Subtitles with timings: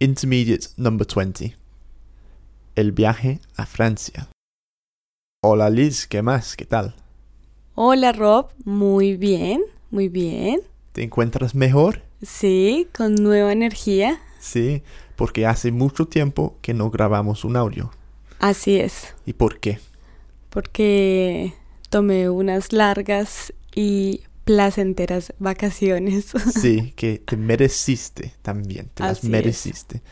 [0.00, 1.54] Intermediate number 20.
[2.74, 4.28] El viaje a Francia.
[5.42, 6.56] Hola Liz, ¿qué más?
[6.56, 6.96] ¿Qué tal?
[7.76, 9.62] Hola Rob, muy bien,
[9.92, 10.62] muy bien.
[10.92, 12.02] ¿Te encuentras mejor?
[12.22, 14.20] Sí, con nueva energía.
[14.40, 14.82] Sí,
[15.14, 17.92] porque hace mucho tiempo que no grabamos un audio.
[18.40, 19.78] Así es, ¿Y por qué?
[20.50, 21.54] porque
[21.90, 26.32] tomé unas largas y placenteras vacaciones.
[26.54, 29.24] Sí, que te mereciste también, te las es.
[29.24, 30.02] mereciste.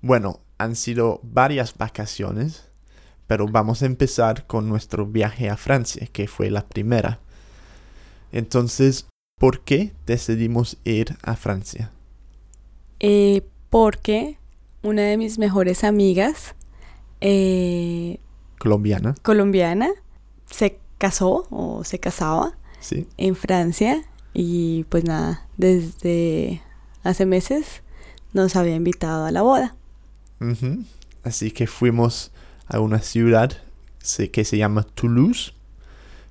[0.00, 2.70] Bueno, han sido varias vacaciones,
[3.26, 7.20] pero vamos a empezar con nuestro viaje a Francia, que fue la primera.
[8.30, 9.06] Entonces,
[9.38, 11.92] ¿por qué decidimos ir a Francia?
[13.00, 14.38] Eh, porque
[14.82, 16.54] una de mis mejores amigas,
[17.20, 18.18] eh,
[18.58, 19.90] Colombiana, colombiana,
[20.46, 23.06] se casó o se casaba ¿sí?
[23.16, 24.04] en Francia
[24.34, 26.62] y pues nada, desde
[27.02, 27.82] hace meses
[28.32, 29.76] nos había invitado a la boda.
[31.22, 32.32] Así que fuimos
[32.66, 33.52] a una ciudad
[34.32, 35.52] que se llama Toulouse,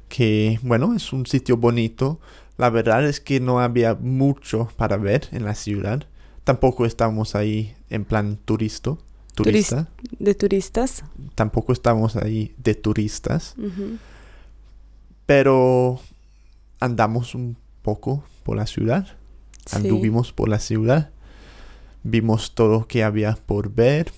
[0.10, 2.20] que bueno, es un sitio bonito.
[2.58, 6.06] La verdad es que no había mucho para ver en la ciudad.
[6.44, 9.00] Tampoco estábamos ahí en plan turisto,
[9.36, 9.88] turista.
[10.20, 11.04] De turistas.
[11.36, 13.56] Tampoco estábamos ahí de turistas.
[15.26, 16.02] Pero
[16.82, 19.08] andamos un poco por la ciudad.
[19.66, 19.78] Sí.
[19.78, 21.12] Anduvimos por la ciudad.
[22.04, 24.12] Vimos todo lo que había por ver.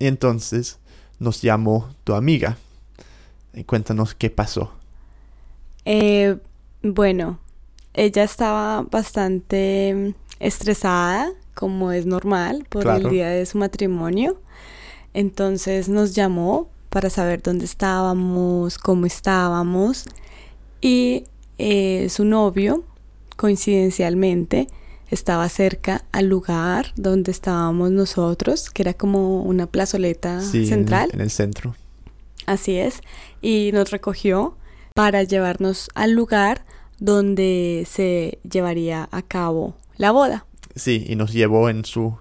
[0.00, 0.78] Y entonces
[1.20, 2.56] nos llamó tu amiga.
[3.54, 4.72] Y cuéntanos qué pasó.
[5.84, 6.38] Eh,
[6.82, 7.38] bueno,
[7.94, 13.04] ella estaba bastante estresada, como es normal, por Claro.
[13.08, 14.40] el día de su matrimonio.
[15.14, 20.06] Entonces nos llamó para saber dónde estábamos, cómo estábamos.
[20.80, 21.24] Y
[21.58, 22.84] eh, su novio,
[23.36, 24.66] coincidencialmente,
[25.10, 31.10] estaba cerca al lugar donde estábamos nosotros, que era como una plazoleta Sí, en- central.
[31.12, 31.74] En, el centro.
[32.46, 33.00] Así es.
[33.40, 34.56] Y nos recogió
[34.94, 36.64] para llevarnos al lugar
[36.98, 40.46] donde se llevaría a cabo la boda.
[40.74, 42.16] Sí, y nos llevó en su,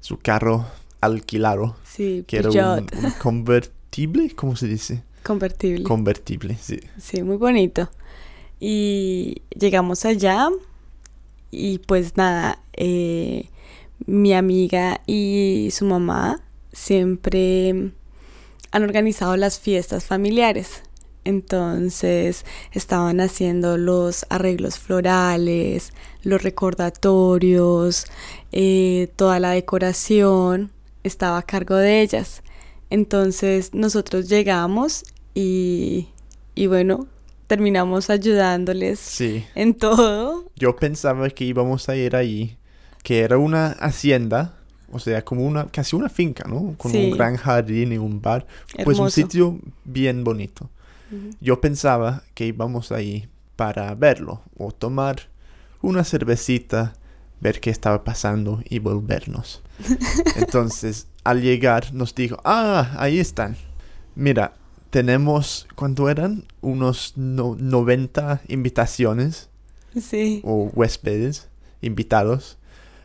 [0.00, 0.66] su carro
[1.00, 1.76] alquilado.
[1.84, 5.02] Sí, Que era un, un convertible, ¿cómo se dice?
[5.22, 5.84] convertible.
[5.84, 6.80] Convertible, sí.
[6.98, 7.90] sí, muy bonito.
[8.60, 10.50] Y llegamos allá
[11.50, 13.48] y pues nada, eh,
[14.06, 16.40] mi amiga y su mamá
[16.72, 17.92] siempre
[18.70, 20.82] han organizado las fiestas familiares.
[21.24, 28.06] Entonces estaban haciendo los arreglos florales, los recordatorios,
[28.52, 30.70] eh, toda la decoración
[31.04, 32.42] estaba a cargo de ellas.
[32.88, 35.04] Entonces nosotros llegamos
[35.34, 36.08] y,
[36.54, 37.06] y bueno,
[37.50, 39.44] terminamos ayudándoles Sí.
[39.56, 40.44] en todo.
[40.54, 42.56] Yo pensaba que íbamos a ir ahí,
[43.02, 44.54] que era una hacienda,
[44.92, 46.76] o sea, como una, casi una finca, ¿no?
[46.78, 47.10] Con Sí.
[47.10, 48.46] un gran jardín y un bar.
[48.84, 50.70] Pues un sitio bien bonito.
[51.40, 55.16] Yo pensaba que íbamos ahí para verlo o tomar
[55.82, 56.92] una cervecita,
[57.40, 59.60] ver qué estaba pasando y volvernos.
[60.36, 63.56] Entonces, al llegar, nos dijo, ah, ahí están.
[64.14, 64.52] Mira,
[64.90, 66.44] tenemos, ¿cuánto eran?
[66.60, 69.48] Unos no- 90 invitaciones
[69.98, 70.40] Sí.
[70.44, 71.48] o huéspedes
[71.80, 72.58] invitados.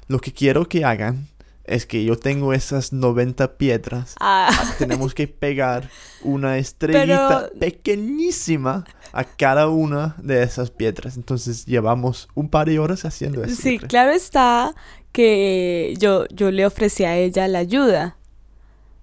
[0.07, 1.27] Lo que quiero que hagan
[1.63, 5.89] es que yo tengo esas 90 piedras Ah, tenemos que pegar
[6.21, 11.17] una estrellita Pero- pequeñísima a cada una de esas piedras.
[11.17, 13.59] Entonces llevamos un par de horas haciendo eso.
[13.61, 14.75] sí, claro está
[15.11, 18.17] que yo, yo le ofrecí a ella la ayuda.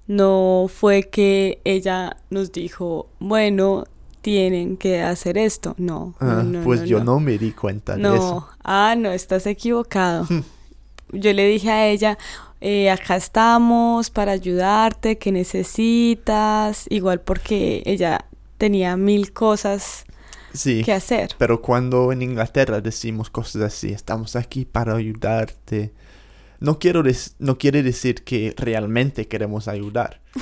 [0.07, 3.85] No fue que ella nos dijo, bueno,
[4.21, 5.75] tienen que hacer esto.
[5.79, 7.05] No, Ah, no, pues no, yo no.
[7.15, 8.49] no me di cuenta de No, eso.
[8.65, 10.27] ah, no, estás equivocado.
[11.13, 12.19] Yo le dije a ella,
[12.61, 16.87] eh, acá estamos para ayudarte, ¿qué necesitas?
[16.91, 18.27] Igual porque ella
[18.59, 20.05] tenía mil cosas
[20.55, 21.35] Sí, que hacer.
[21.39, 25.93] pero cuando en Inglaterra decimos cosas así, estamos aquí para ayudarte.
[26.63, 27.03] No, quiero
[27.39, 30.21] no quiere decir que realmente queremos ayudar.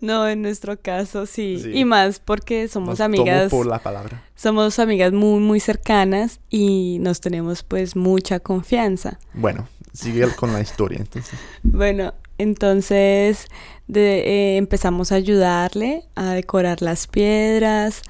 [0.00, 1.58] No, en nuestro caso sí.
[1.62, 1.70] Sí.
[1.74, 4.22] Y más porque somos Nos tomo amigas, por la palabra.
[4.36, 9.18] somos amigas muy, muy cercanas y nos tenemos pues mucha confianza.
[9.34, 11.38] Bueno, sigue con la historia entonces.
[11.64, 13.46] Bueno, entonces
[13.88, 18.02] de- eh, empezamos a ayudarle a decorar las piedras.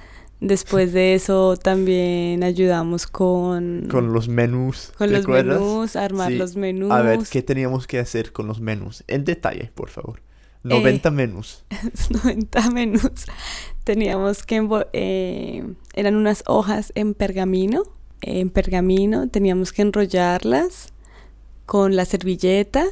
[0.45, 4.93] Después de eso también ayudamos con, Con los menús.
[4.99, 6.37] con ¿te los menús, armar Sí.
[6.37, 6.91] los menús.
[6.91, 9.05] A ver, ¿qué teníamos que hacer con los menús?
[9.07, 10.21] En detalle, por favor.
[10.65, 11.65] 90 menús.
[12.25, 13.13] 90 menús.
[13.85, 17.85] Teníamos que eh, eran unas hojas en pergamino,
[18.21, 20.93] en pergamino, teníamos que enrollarlas
[21.67, 22.85] con la servilleta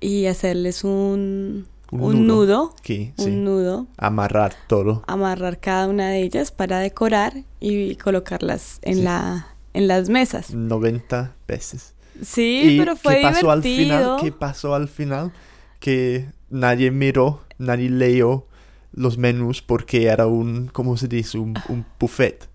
[0.00, 2.44] y hacerles un, Un un nudo.
[2.46, 3.24] nudo, Sí, sí.
[3.26, 5.04] un nudo, Amarrar todo.
[5.06, 9.02] amarrar cada una de ellas para decorar y colocarlas en Sí.
[9.02, 10.52] la en las mesas.
[10.52, 11.94] 90 veces.
[12.22, 13.98] Sí, ¿Y pero fue qué pasó al divertido.
[14.18, 14.20] final?
[14.22, 15.32] ¿Qué pasó al final?
[15.80, 18.46] Que nadie miró, nadie leyó
[18.92, 21.38] los menús porque era un, ¿cómo se dice?
[21.38, 22.48] Un, un buffet.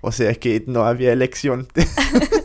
[0.00, 1.66] O sea que no había elección.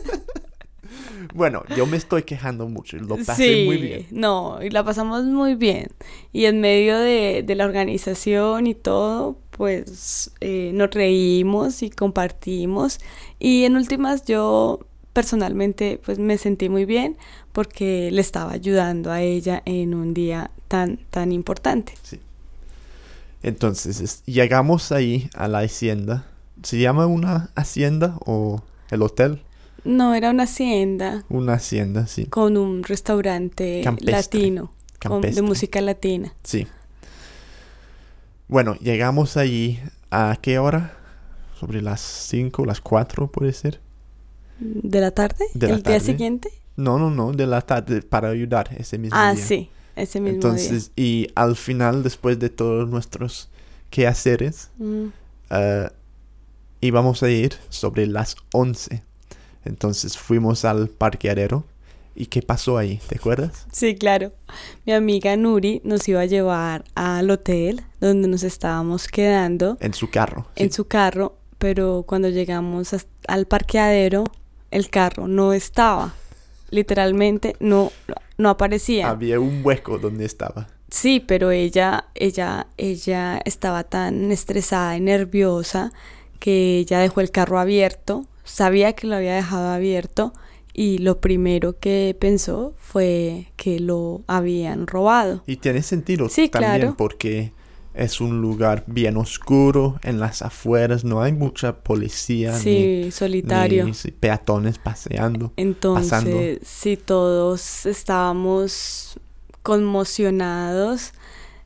[1.34, 2.96] bueno, yo me estoy quejando mucho.
[2.98, 4.06] Lo pasé sí, muy bien.
[4.10, 5.88] no, y la pasamos muy bien.
[6.32, 12.98] Y en medio de, de la organización y todo, pues eh, nos reímos y compartimos.
[13.38, 14.80] Y en últimas yo
[15.12, 17.16] personalmente pues me sentí muy bien
[17.52, 21.94] porque le estaba ayudando a ella en un día tan, tan importante.
[23.42, 26.26] Entonces, es- llegamos ahí a la hacienda.
[26.62, 29.40] ¿Se llama una hacienda o el hotel?
[29.84, 32.26] No, era una hacienda Una hacienda, sí.
[32.26, 34.12] con un restaurante Campestre.
[34.12, 36.34] latino, con- de música latina.
[36.42, 36.66] Sí.
[38.48, 39.78] Bueno, llegamos allí
[40.10, 40.96] a qué hora?
[41.58, 43.80] Sobre las 5, las 4 puede ser.
[44.58, 45.44] ¿De la tarde?
[45.54, 46.06] De la ¿El día tarde.
[46.06, 46.50] siguiente?
[46.76, 49.44] No, no, no, de la tarde para ayudar ese mismo Ah, día.
[49.44, 53.50] sí, ese mismo Entonces, y al final, después de todos nuestros
[53.90, 54.86] quehaceres, día.
[54.88, 55.12] Mm.
[55.50, 55.90] eh,
[56.80, 59.02] íbamos a ir sobre las 11.
[59.64, 61.64] Entonces fuimos al parqueadero.
[62.14, 63.00] ¿Y qué pasó ahí?
[63.08, 63.66] ¿Te acuerdas?
[63.72, 64.32] Sí, claro.
[64.84, 70.10] Mi amiga Nuri nos iba a llevar al hotel donde nos estábamos quedando En su
[70.10, 70.46] carro.
[70.56, 70.64] sí.
[70.64, 72.94] en su carro, pero cuando llegamos
[73.28, 74.24] al parqueadero,
[74.70, 76.14] el carro no estaba.
[76.70, 77.90] Literalmente no,
[78.38, 79.08] no aparecía.
[79.08, 80.68] Había un hueco donde estaba.
[80.90, 85.92] Sí, pero ella, ella, ella estaba tan estresada y nerviosa
[86.38, 90.32] que ella dejó el carro abierto, sabía que lo había dejado abierto
[90.72, 95.42] y lo primero que pensó fue que lo habían robado.
[95.46, 96.94] Y tiene sentido Sí, también claro.
[96.96, 97.52] porque
[97.92, 103.84] es un lugar bien oscuro, en las afueras, no hay mucha policía Sí, ni, solitario.
[103.84, 105.52] ni sí, peatones paseando.
[105.56, 106.38] Entonces, pasando.
[106.62, 109.18] sí, todos estábamos
[109.62, 111.12] conmocionados,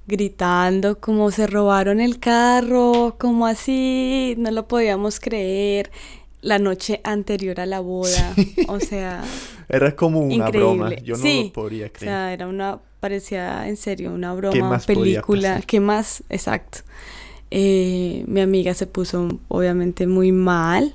[0.06, 5.90] gritando como se robaron el carro, como así, no lo podíamos creer.
[6.44, 8.35] La noche anterior a la boda,
[8.69, 9.23] o sea,
[9.69, 11.02] Era como una broma, Increíble.
[11.06, 12.11] yo no Sí, lo podía o creer.
[12.12, 15.62] sea, era una, parecía en serio una broma, ¿Qué más película?
[15.67, 16.23] ¿qué más?
[16.29, 16.81] Exacto.
[17.50, 20.94] Eh, mi amiga se puso obviamente muy mal.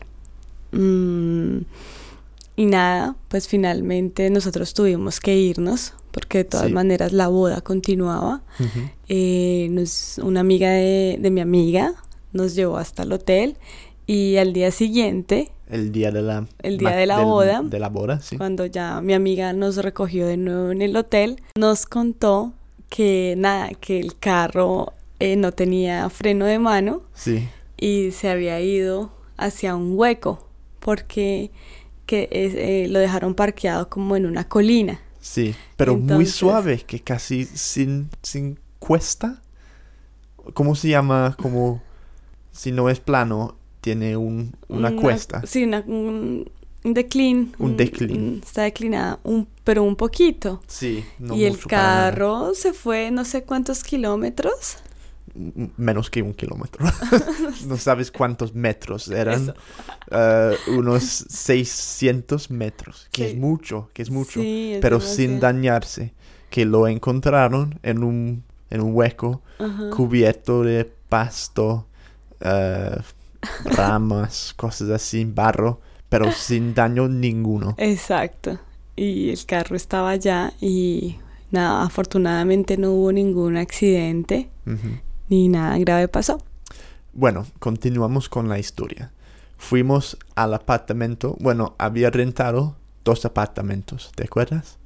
[0.72, 1.60] Mm,
[2.56, 6.74] y nada, pues finalmente nosotros tuvimos que irnos, porque de todas Sí.
[6.74, 8.44] maneras la boda continuaba.
[8.60, 8.80] Ujú.
[9.08, 11.94] Eh, nos- una amiga de, de mi amiga
[12.34, 13.58] nos llevó hasta el hotel
[14.12, 16.48] y al día siguiente El día de la...
[16.64, 17.62] El día de la del- boda.
[17.64, 18.38] De la boda, sí.
[18.38, 22.54] cuando ya mi amiga nos recogió de nuevo en el hotel, nos contó
[22.90, 27.48] que nada, que el carro eh, no tenía freno de mano Sí,
[27.78, 30.48] y se había ido hacia un hueco
[30.80, 31.52] porque
[32.08, 35.00] que es- eh, lo dejaron parqueado como en una colina.
[35.20, 35.54] sí.
[35.78, 39.42] Pero muy suave, que casi sin, sin cuesta.
[40.56, 41.36] ¿Cómo se llama?
[41.40, 41.82] Como
[42.52, 43.56] si no es plano,
[43.90, 45.42] tiene un, una cuesta.
[45.46, 46.50] Sí, una- un,
[46.84, 47.54] un declin.
[47.60, 48.42] Un declin.
[48.46, 50.62] está declinada, un, pero un poquito.
[50.68, 54.78] Sí, no y el mucho carro se fue no sé cuántos kilómetros.
[55.78, 56.86] Menos que un kilómetro.
[57.68, 59.54] no sabes cuántos metros eran.
[60.12, 63.30] Eh, unos 600 metros, que Sí.
[63.32, 64.42] es mucho, que es mucho.
[64.42, 66.14] Sí, es pero sin dañarse.
[66.50, 69.90] Que lo encontraron en un, en un hueco Ajá.
[69.92, 71.86] cubierto de pasto,
[72.42, 72.98] eh,
[73.66, 77.76] ramas, cosas así, barro, pero sin daño ninguno.
[77.78, 78.60] Exacto.
[78.96, 81.18] Y el carro estaba allá y
[81.52, 85.00] nada, afortunadamente no hubo ningún accidente Ujú.
[85.30, 86.44] ni nada grave pasó.
[87.14, 89.12] Bueno, continuamos con la historia.
[89.58, 94.78] Fuimos al apartamento, bueno, había rentado dos apartamentos, ¿te acuerdas?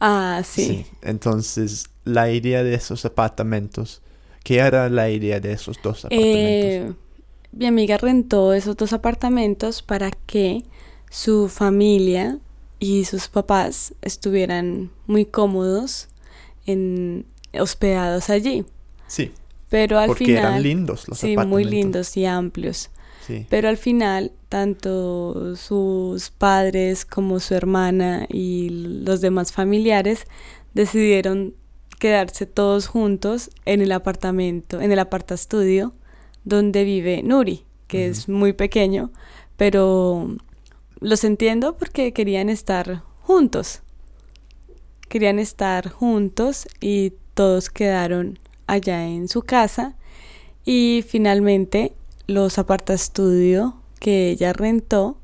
[0.00, 0.86] Ah, sí.
[1.02, 4.02] Entonces, la idea de esos apartamentos,
[4.44, 6.70] ¿qué era la idea de esos dos apartamentos?
[6.70, 6.92] Eh,
[7.56, 10.64] mi amiga rentó esos dos apartamentos para que
[11.10, 12.38] su familia
[12.78, 16.08] y sus papás estuvieran muy cómodos
[16.66, 17.24] en
[17.58, 18.64] hospedados allí.
[19.06, 19.32] sí,
[19.70, 21.50] Pero al porque final, eran lindos los sí, apartamentos.
[21.50, 22.90] muy lindos y amplios.
[23.26, 28.68] Sí, Pero al final, tanto sus padres como su hermana y
[29.04, 30.26] los demás familiares
[30.74, 31.54] decidieron
[31.98, 35.94] quedarse todos juntos en el apartamento, en el apartastudio
[36.46, 39.10] donde vive Nuri, que es muy pequeño,
[39.58, 40.34] pero
[41.00, 43.82] los entiendo porque querían estar juntos.
[45.08, 49.94] querían estar juntos y todos quedaron allá en su casa
[50.64, 51.92] y finalmente
[52.26, 55.18] los apartaestudio que ella rentó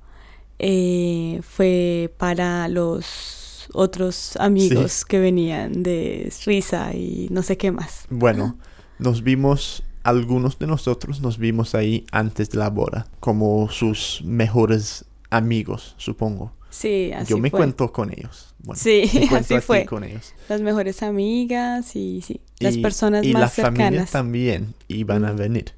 [0.60, 8.06] eh, fue para los otros amigos que venían de Suiza y no sé qué más.
[8.08, 8.56] Bueno,
[8.98, 15.04] nos vimos, algunos de nosotros nos vimos ahí antes de la boda, como sus mejores
[15.30, 16.52] amigos, supongo.
[16.70, 17.58] Sí, así Yo me fue.
[17.58, 18.54] cuento con ellos.
[18.60, 19.84] Bueno, Sí, me así fue.
[19.84, 20.34] con ellos.
[20.48, 24.10] Las mejores amigas y sí, las Y- personas y más la familia cercanas.
[24.10, 25.36] también iban a Mm.
[25.36, 25.72] venir.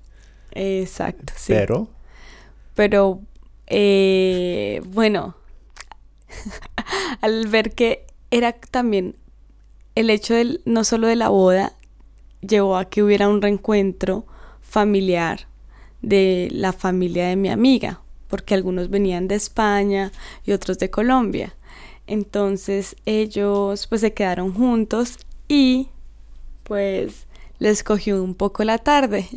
[0.53, 1.53] Exacto, sí.
[1.53, 1.89] Pero,
[2.75, 3.21] Pero,
[3.67, 5.37] eh, bueno,
[7.21, 9.17] al ver que era también
[9.95, 11.73] el hecho del, no solo de la boda,
[12.47, 14.27] llevó a que hubiera un reencuentro
[14.61, 15.47] familiar
[16.03, 20.13] de la familia de mi amiga, porque algunos venían de España
[20.45, 21.55] y otros de Colombia.
[22.07, 25.89] Entonces ellos pues se quedaron juntos y
[26.65, 27.27] pues
[27.59, 29.29] les cogió un poco la tarde.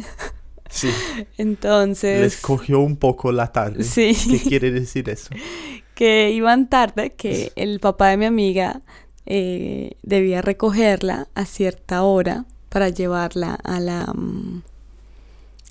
[0.70, 0.90] sí,
[1.38, 2.22] Entonces...
[2.22, 3.84] les cogió un poco la tarde.
[3.84, 4.16] Sí.
[4.30, 5.30] ¿Qué quiere decir eso?
[5.96, 8.82] que iban tarde, que el papá de mi amiga
[9.26, 14.62] eh, debía recogerla a cierta hora para llevarla a la, mm,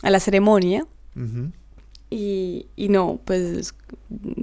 [0.03, 0.87] a la ceremonia.
[2.11, 3.75] Y, y no, pues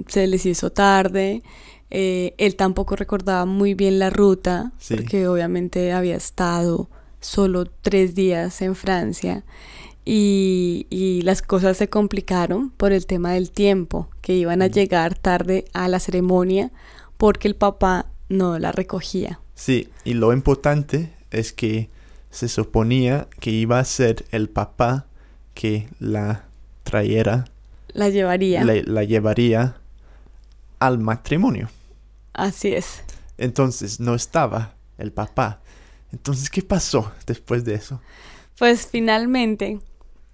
[0.08, 1.42] se les hizo tarde.
[1.90, 4.96] eh, él tampoco recordaba muy bien la ruta, Sí.
[4.96, 6.88] porque obviamente había estado
[7.20, 9.44] solo tres días en Francia.
[10.04, 15.16] Y, y las cosas se complicaron por el tema del tiempo, que iban a llegar
[15.16, 16.72] tarde a la ceremonia
[17.16, 19.40] porque el papá no la recogía.
[19.54, 21.88] Sí, y lo importante es que
[22.34, 25.06] se suponía que iba a ser el papá
[25.54, 26.44] que la
[26.82, 27.44] trayera,
[27.92, 28.64] La llevaría.
[28.64, 29.76] la, la llevaría
[30.80, 31.68] al matrimonio.
[32.32, 33.04] Así es.
[33.38, 35.60] Entonces no estaba el papá.
[36.12, 38.00] Entonces, ¿qué pasó después de eso?
[38.58, 39.80] Pues finalmente,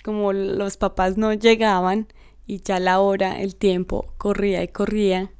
[0.02, 2.08] como los papás no llegaban
[2.46, 5.30] y ya la hora, el tiempo corría y corría,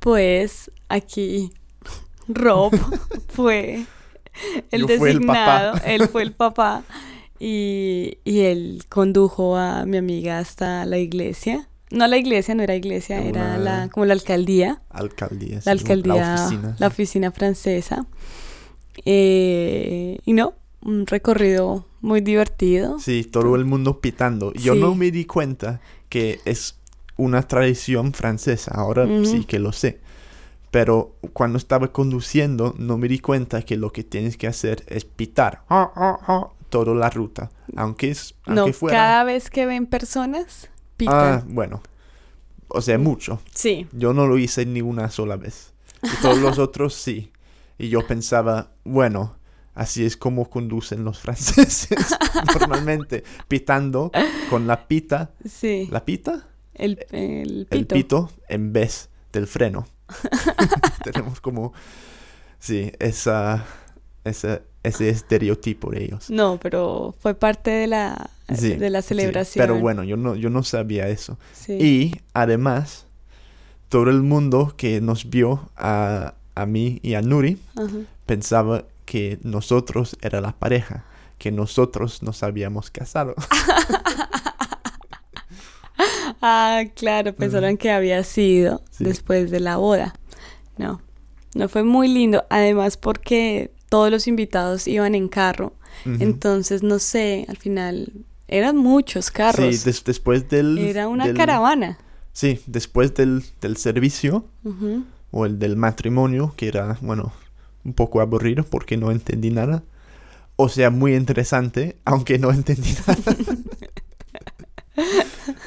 [0.00, 1.52] pues aquí
[2.28, 2.72] Rob
[3.28, 3.84] fue
[4.70, 6.82] el Yo fui el designado, él fue el papá
[7.40, 11.68] y, y él condujo a mi amiga hasta la iglesia.
[11.90, 15.60] No la iglesia, no era iglesia, era Una- la, como la alcaldía, Alcaldía.
[15.64, 16.76] la alcaldía, La oficina.
[16.78, 18.06] la oficina francesa.
[19.04, 22.98] Eh, y no, un recorrido muy divertido.
[22.98, 24.52] Sí, todo el mundo pitando.
[24.54, 24.80] Yo Sí.
[24.80, 26.76] no me di cuenta que es
[27.16, 28.72] una tradición francesa.
[28.74, 30.00] Ahora sí que lo sé.
[30.78, 35.04] Pero cuando estaba conduciendo no me di cuenta que lo que tienes que hacer es
[35.04, 37.50] pitar ah, ah, ah, toda la ruta.
[37.74, 38.96] Aunque es No, aunque fuera.
[38.96, 41.44] cada vez que ven personas, Ah, pitan.
[41.52, 41.82] bueno.
[42.68, 43.40] O sea, mucho.
[43.52, 45.72] Sí, Yo no lo hice ni una sola vez.
[46.04, 47.32] Y todos los otros sí.
[47.76, 49.34] Y yo pensaba, bueno,
[49.74, 51.88] así es como conducen los franceses
[52.60, 54.12] normalmente, pitando
[54.48, 55.88] con la pita, sí.
[55.90, 57.94] la pita, el, el el pito.
[57.96, 59.86] pito en vez del freno.
[61.04, 61.72] Tenemos como,
[62.58, 63.64] sí, esa,
[64.24, 66.30] esa, ese estereotipo de ellos.
[66.30, 69.62] No, pero fue parte de la, Sí, de la sí, celebración.
[69.62, 71.38] pero bueno, yo no, yo no sabía eso.
[71.52, 71.72] Sí.
[71.74, 73.06] Y además,
[73.88, 77.88] todo el mundo que nos vio a, a mí y a Nuri Ajá.
[78.26, 81.04] pensaba que nosotros era la pareja,
[81.38, 83.34] que nosotros nos habíamos casado.
[86.40, 89.04] Ah, claro, pensaron que había sido Sí.
[89.04, 90.14] después de la boda.
[90.76, 91.00] No,
[91.54, 92.44] no fue muy lindo.
[92.50, 95.72] Además, porque todos los invitados iban en carro.
[96.04, 98.12] Entonces, no sé, al final
[98.46, 99.76] eran muchos carros.
[99.76, 100.78] Sí, des- después del...
[100.78, 101.98] Era una del- caravana.
[102.32, 104.44] Sí, después del, del servicio
[105.32, 107.32] o el del matrimonio, que era, bueno,
[107.84, 109.82] un poco aburrido porque no entendí nada.
[110.54, 113.36] O sea, muy interesante, aunque no entendí nada.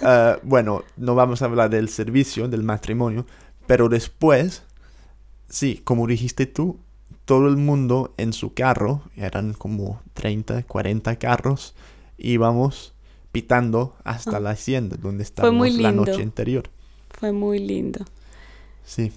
[0.04, 3.26] Ah, bueno, no vamos a hablar del servicio, del matrimonio,
[3.68, 4.64] pero después,
[5.50, 6.80] sí, como dijiste tú,
[7.26, 11.76] todo el mundo en su carro, eran como 30, 40 carros,
[12.18, 12.94] íbamos
[13.32, 14.40] pitando hasta Ah.
[14.42, 16.70] la hacienda donde estábamos la noche anterior.
[17.10, 18.06] Fue muy lindo.
[18.86, 19.12] Sí,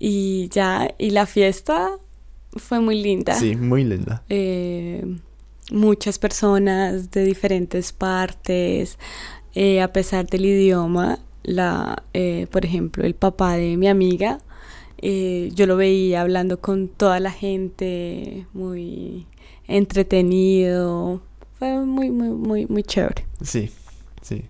[0.00, 1.90] Y ya, y la fiesta
[2.52, 3.34] fue muy linda.
[3.34, 4.22] sí, muy linda.
[4.28, 5.04] Eh,
[5.72, 8.96] muchas personas de diferentes partes,
[9.60, 14.38] eh, a pesar del idioma, la, eh, por ejemplo, el papá de mi amiga,
[14.98, 19.26] eh, yo lo veía hablando con toda la gente, muy
[19.66, 21.22] entretenido,
[21.58, 23.26] fue muy, muy, muy, muy chévere.
[23.42, 23.72] Sí,
[24.22, 24.44] sí.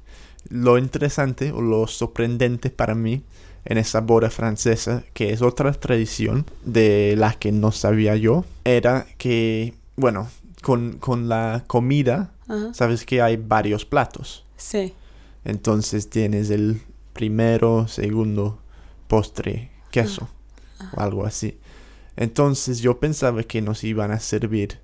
[0.50, 3.22] Lo interesante o lo sorprendente para mí
[3.64, 9.06] en esa boda francesa, que es otra tradición de la que no sabía yo, era
[9.16, 10.28] que, bueno,
[10.60, 12.74] con, con la comida, Ajá.
[12.74, 14.44] sabes que hay varios platos.
[14.58, 14.92] Sí.
[15.48, 16.82] Entonces tienes el
[17.14, 18.58] primero, segundo,
[19.06, 20.28] postre, queso
[20.94, 21.58] o algo así.
[22.16, 24.78] Entonces yo pensaba que nos iban a servir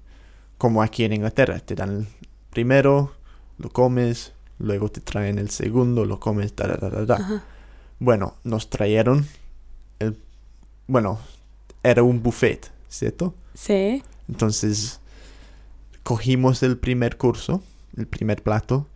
[0.56, 1.61] como aquí en Inglaterra.
[1.61, 2.06] Te dan el
[2.49, 3.12] primero,
[3.59, 7.14] lo comes, luego te traen el segundo, lo comes, da, da, da, da.
[7.16, 7.44] Ajá.
[7.99, 9.26] Bueno, nos trajeron
[9.99, 10.16] el...
[10.87, 11.18] Bueno,
[11.83, 13.35] era un buffet, ¿cierto?
[13.52, 14.02] Sí.
[14.30, 14.99] Entonces
[16.02, 17.62] cogimos el primer curso,
[17.99, 18.88] el primer plato,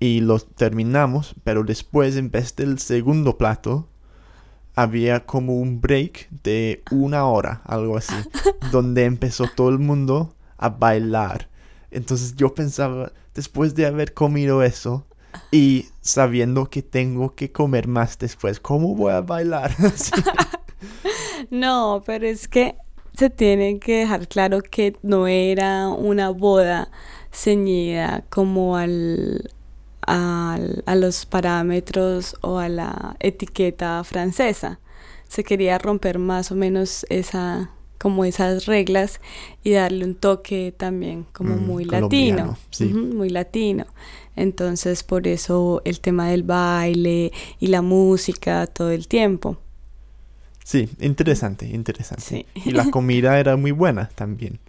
[0.00, 3.86] y lo terminamos, pero después en vez del segundo plato,
[4.74, 8.14] había como un break de una hora, algo así,
[8.72, 11.48] donde empezó todo el mundo a bailar.
[11.90, 15.06] Entonces yo pensaba, después de haber comido eso
[15.50, 19.72] y sabiendo que tengo que comer más después, ¿cómo voy a bailar?
[19.96, 20.12] Sí.
[21.50, 22.76] No, pero es que
[23.14, 26.90] se tiene que dejar claro que no era una boda
[27.32, 29.50] ceñida como al,
[30.10, 34.78] al- a los parámetros o a la etiqueta francesa.
[35.28, 39.20] Se quería romper más o menos esa como esas reglas
[39.62, 42.86] y darle un toque también como Mm, muy latino, sí.
[42.94, 43.84] Muy latino.
[44.36, 49.58] Entonces por eso el tema del baile y la música todo el tiempo.
[50.64, 52.22] Sí, interesante, interesante.
[52.24, 52.46] Sí.
[52.54, 54.60] Y la comida era muy buena también.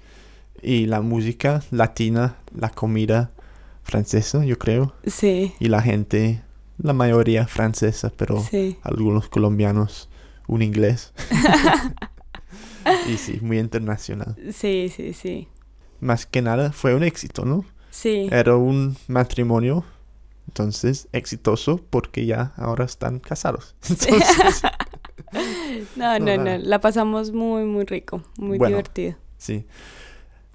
[0.62, 3.32] Y la música latina, la comida
[3.84, 4.94] francesa, yo creo.
[5.06, 6.42] Sí, Y la gente,
[6.78, 8.78] la mayoría francesa, pero sí.
[8.84, 10.10] algunos colombianos,
[10.48, 11.14] un inglés.
[13.08, 14.36] y sí, muy internacional.
[14.54, 15.48] Sí, sí, sí.
[16.00, 17.66] Más que nada fue un éxito, ¿no?
[17.92, 19.84] Sí, Era un matrimonio,
[20.48, 23.76] entonces exitoso porque ya ahora están casados.
[23.90, 24.62] Entonces,
[25.96, 28.78] no, no, no, no, la pasamos muy, muy rico, muy Bueno.
[28.78, 29.16] divertido.
[29.38, 29.66] Sí.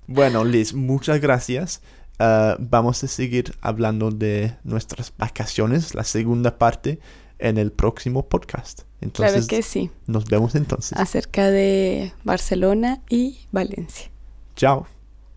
[0.07, 1.83] Bueno, Liz, muchas gracias.
[2.19, 6.99] Ah, vamos a seguir hablando de nuestras vacaciones, la segunda parte,
[7.39, 8.83] en el próximo podcast.
[9.03, 10.99] Entonces, Claro que sí, nos vemos entonces.
[10.99, 14.11] acerca de Barcelona y Valencia.
[14.55, 14.87] Chao.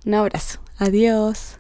[0.06, 1.58] Un abrazo, adiós.